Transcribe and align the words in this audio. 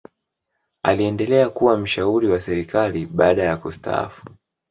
aliendelea 0.83 1.49
kuwa 1.49 1.77
mshauli 1.77 2.27
wa 2.27 2.41
serikali 2.41 3.05
baada 3.05 3.43
ya 3.43 3.57
kustaafu 3.57 4.25